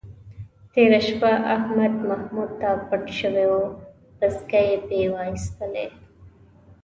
[0.73, 3.57] تېره شپه احمد محمود ته پټ شوی و،
[4.17, 5.87] پسکې یې پې وایستلی.